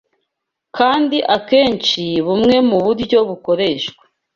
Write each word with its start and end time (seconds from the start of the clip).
Kandi 0.77 1.17
akenshi 1.35 2.03
bumwe 2.25 2.55
mu 2.69 2.77
buryo 2.85 3.17
bukoreshwa 3.29 4.03